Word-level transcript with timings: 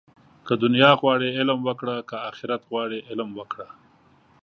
که 0.45 0.53
دنیا 0.63 0.91
غواړې، 1.01 1.29
علم 1.39 1.59
وکړه. 1.67 1.95
که 2.09 2.15
آخرت 2.29 2.61
غواړې 2.69 2.99
علم 3.09 3.29
وکړه 3.39 3.67